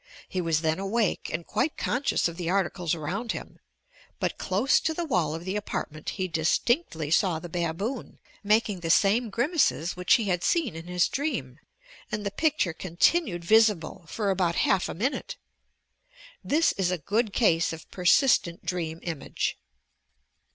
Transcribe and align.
He 0.27 0.41
was 0.41 0.61
then 0.61 0.79
awake 0.79 1.29
and 1.31 1.45
quite 1.45 1.77
conscious 1.77 2.27
of 2.27 2.35
the 2.35 2.49
articles 2.49 2.95
around 2.95 3.33
him, 3.33 3.59
but 4.19 4.39
close 4.39 4.79
to 4.79 4.95
the 4.95 5.05
wall 5.05 5.35
of 5.35 5.45
the 5.45 5.55
apartment 5.55 6.09
he 6.17 6.27
distinctly 6.27 7.11
saw 7.11 7.37
the 7.37 7.47
baboon, 7.47 8.17
making 8.43 8.79
the 8.79 8.89
same 8.89 9.29
grimaces 9.29 9.95
which 9.95 10.15
he 10.15 10.23
had 10.23 10.41
Keen 10.41 10.75
in 10.75 10.87
his 10.87 11.07
dream, 11.07 11.59
and 12.11 12.25
the 12.25 12.31
picture 12.31 12.73
continued 12.73 13.45
visible 13.45 14.05
for 14.07 14.31
about 14.31 14.55
half 14.65 14.89
a 14.89 14.95
minute! 14.95 15.37
This 16.43 16.71
is 16.79 16.89
a 16.89 16.97
good 16.97 17.31
case 17.31 17.71
of 17.71 17.87
persistent 17.91 18.65
dream 18.65 19.01
image. 19.03 19.55